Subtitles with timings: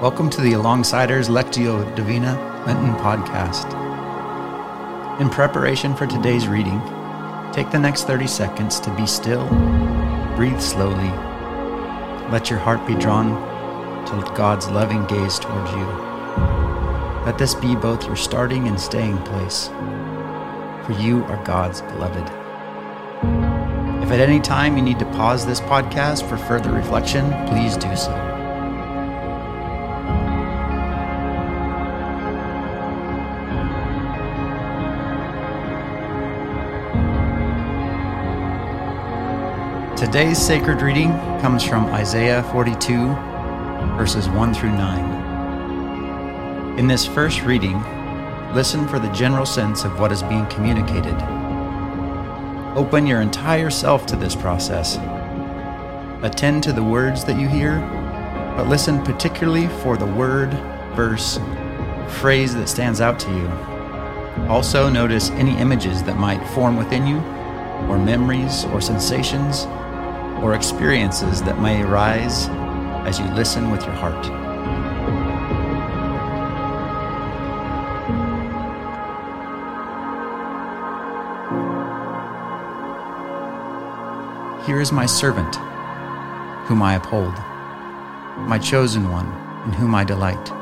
[0.00, 2.34] Welcome to the Alongsiders Lectio Divina
[2.66, 3.70] Lenten podcast.
[5.20, 6.80] In preparation for today's reading,
[7.52, 9.46] take the next 30 seconds to be still,
[10.34, 11.12] breathe slowly,
[12.32, 13.36] let your heart be drawn
[14.06, 15.86] to God's loving gaze towards you.
[17.24, 22.37] Let this be both your starting and staying place, for you are God's beloved.
[24.08, 27.94] If at any time you need to pause this podcast for further reflection, please do
[27.94, 28.10] so.
[39.94, 41.10] Today's sacred reading
[41.42, 43.08] comes from Isaiah 42,
[43.98, 46.78] verses 1 through 9.
[46.78, 47.78] In this first reading,
[48.54, 51.47] listen for the general sense of what is being communicated.
[52.76, 54.96] Open your entire self to this process.
[56.22, 57.80] Attend to the words that you hear,
[58.56, 60.50] but listen particularly for the word,
[60.94, 61.38] verse,
[62.20, 63.48] phrase that stands out to you.
[64.48, 67.18] Also, notice any images that might form within you,
[67.88, 69.66] or memories or sensations
[70.42, 72.48] or experiences that may arise
[73.06, 74.47] as you listen with your heart.
[84.68, 85.56] Here is my servant,
[86.66, 87.32] whom I uphold,
[88.46, 89.28] my chosen one,
[89.64, 90.52] in whom I delight.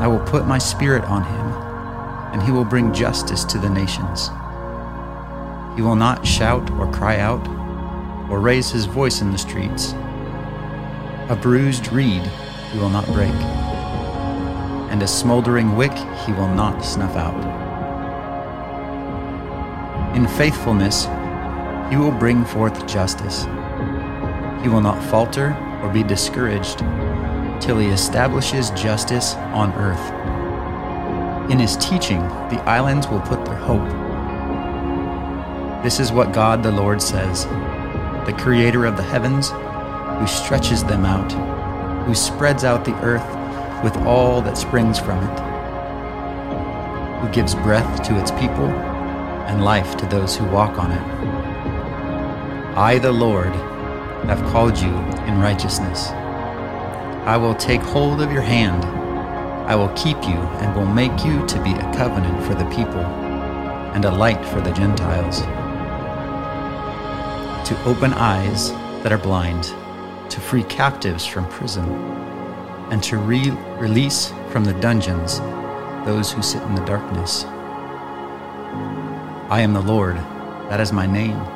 [0.00, 1.46] I will put my spirit on him,
[2.32, 4.30] and he will bring justice to the nations.
[5.76, 7.46] He will not shout or cry out
[8.28, 9.92] or raise his voice in the streets.
[11.28, 12.22] A bruised reed
[12.72, 13.36] he will not break,
[14.90, 15.96] and a smoldering wick
[16.26, 17.40] he will not snuff out.
[20.16, 21.06] In faithfulness
[21.90, 23.44] he will bring forth justice.
[24.62, 26.78] He will not falter or be discouraged
[27.60, 30.12] till he establishes justice on earth.
[31.50, 33.86] In his teaching, the islands will put their hope.
[35.84, 37.44] This is what God the Lord says
[38.26, 41.30] the creator of the heavens, who stretches them out,
[42.04, 43.22] who spreads out the earth
[43.84, 45.38] with all that springs from it,
[47.20, 48.66] who gives breath to its people
[49.46, 51.35] and life to those who walk on it.
[52.76, 53.54] I, the Lord,
[54.26, 54.94] have called you
[55.26, 56.08] in righteousness.
[57.26, 58.84] I will take hold of your hand.
[59.66, 63.00] I will keep you and will make you to be a covenant for the people
[63.94, 65.40] and a light for the Gentiles
[67.66, 68.70] to open eyes
[69.02, 69.64] that are blind,
[70.30, 71.84] to free captives from prison,
[72.92, 75.40] and to re- release from the dungeons
[76.06, 77.44] those who sit in the darkness.
[79.50, 80.16] I am the Lord,
[80.68, 81.55] that is my name.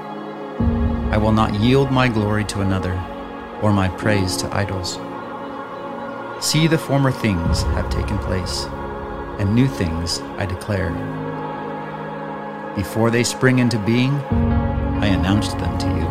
[1.10, 2.94] I will not yield my glory to another,
[3.62, 4.98] or my praise to idols.
[6.41, 8.66] See, the former things have taken place,
[9.41, 10.91] and new things I declare.
[12.76, 14.12] Before they spring into being,
[15.03, 16.06] I announced them to you.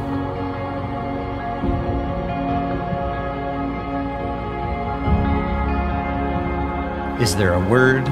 [7.23, 8.05] Is there a word,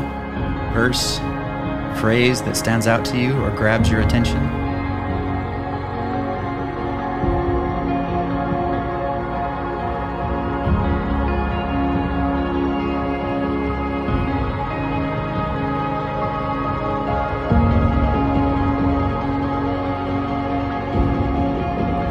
[0.73, 1.19] verse,
[1.99, 4.56] phrase that stands out to you or grabs your attention?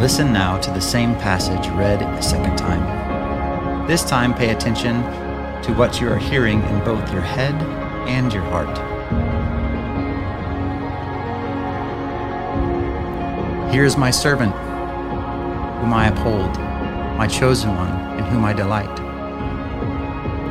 [0.07, 3.89] Listen now to the same passage read a second time.
[3.89, 5.03] This time, pay attention
[5.65, 7.53] to what you are hearing in both your head
[8.07, 8.79] and your heart.
[13.73, 14.53] Here is my servant,
[15.81, 16.57] whom I uphold,
[17.19, 19.01] my chosen one, in whom I delight.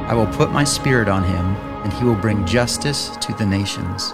[0.10, 1.56] I will put my spirit on him,
[1.86, 4.12] and he will bring justice to the nations.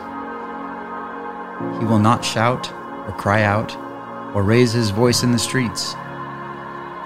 [1.79, 2.71] He will not shout
[3.07, 3.75] or cry out
[4.33, 5.93] or raise his voice in the streets.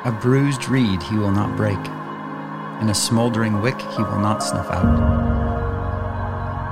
[0.06, 1.80] A bruised reed he will not break,
[2.80, 5.16] and a smoldering wick he will not snuff out.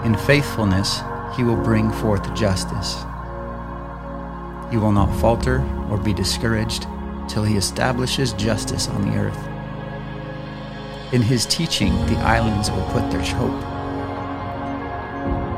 [0.05, 1.01] In faithfulness
[1.35, 3.03] he will bring forth justice.
[4.69, 6.87] He will not falter or be discouraged
[7.27, 9.47] till he establishes justice on the earth.
[11.13, 13.59] In his teaching, the islands will put their hope.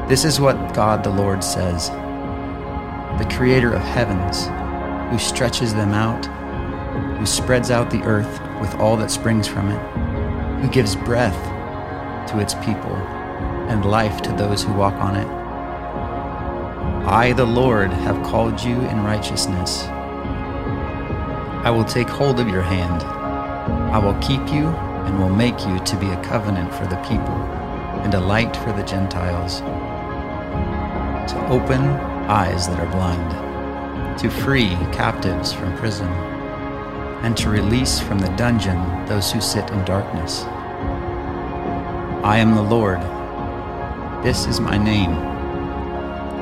[0.09, 1.89] This is what God the Lord says
[3.17, 4.47] the creator of heavens
[5.09, 6.25] who stretches them out,
[7.17, 11.35] who spreads out the earth with all that springs from it, who gives breath
[12.29, 12.95] to its people
[13.69, 15.27] and life to those who walk on it.
[17.07, 19.83] I, the Lord, have called you in righteousness.
[21.63, 23.03] I will take hold of your hand.
[23.91, 24.67] I will keep you
[25.05, 27.35] and will make you to be a covenant for the people
[28.03, 29.61] and a light for the Gentiles,
[31.31, 31.81] to open
[32.27, 33.44] eyes that are blind,
[34.17, 36.07] to free captives from prison,
[37.23, 40.43] and to release from the dungeon those who sit in darkness.
[42.23, 43.01] I am the Lord.
[44.23, 45.11] This is my name.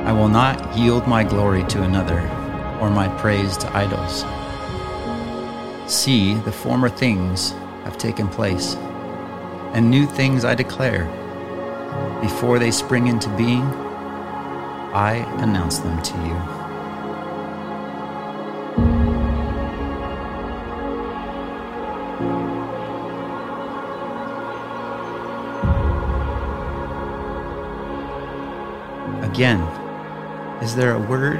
[0.06, 2.20] I will not yield my glory to another
[2.80, 4.24] or my praise to idols.
[5.92, 7.52] See, the former things
[7.84, 8.76] have taken place,
[9.74, 11.06] and new things I declare.
[12.22, 13.64] Before they spring into being,
[14.94, 16.63] I announce them to you.
[29.34, 29.62] Again,
[30.62, 31.40] is there a word,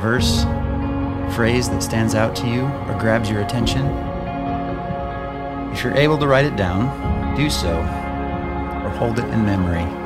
[0.00, 0.44] verse,
[1.34, 3.84] phrase that stands out to you or grabs your attention?
[5.72, 10.01] If you're able to write it down, do so or hold it in memory.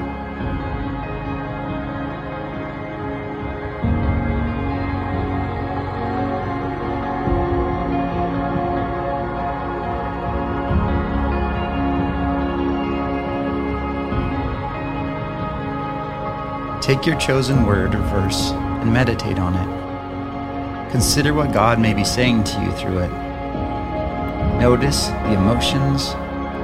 [16.81, 20.91] Take your chosen word or verse and meditate on it.
[20.91, 23.11] Consider what God may be saying to you through it.
[24.61, 26.15] Notice the emotions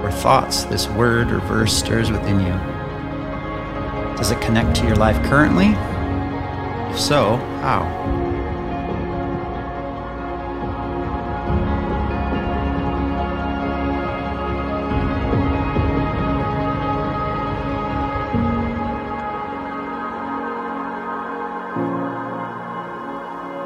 [0.03, 2.53] or thoughts this word or verse stirs within you.
[4.17, 5.75] Does it connect to your life currently?
[6.93, 7.83] If so, how?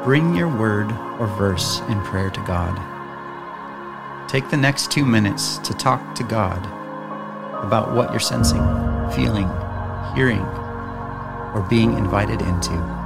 [0.07, 0.89] Bring your word
[1.19, 2.79] or verse in prayer to God.
[4.29, 6.65] Take the next two minutes to talk to God
[7.61, 8.61] about what you're sensing,
[9.13, 9.49] feeling,
[10.15, 10.45] hearing,
[11.53, 12.96] or being invited into.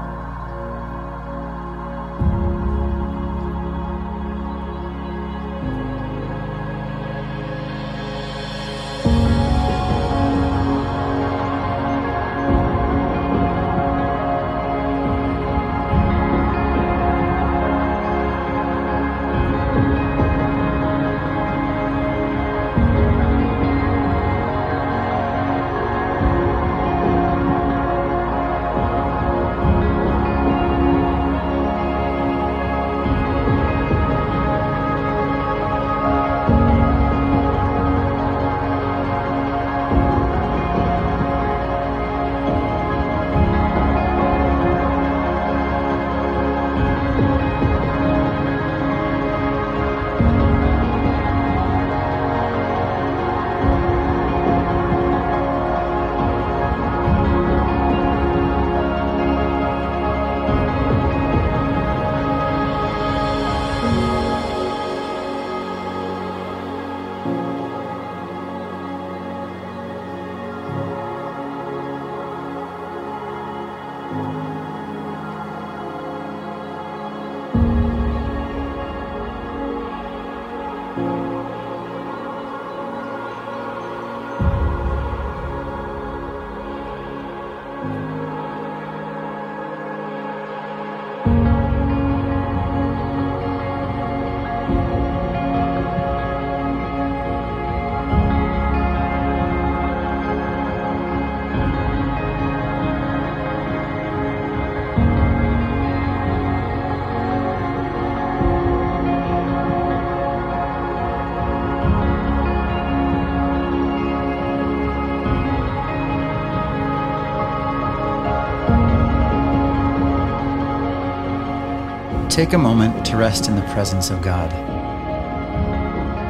[122.31, 124.49] Take a moment to rest in the presence of God.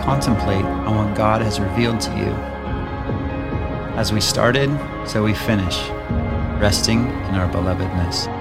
[0.03, 2.34] Contemplate on what God has revealed to you.
[4.00, 4.72] As we started,
[5.08, 5.89] so we finish,
[6.60, 8.41] resting in our belovedness.